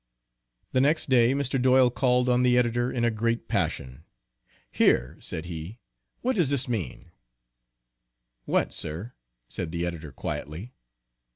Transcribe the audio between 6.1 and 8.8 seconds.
"what does this mean." "What,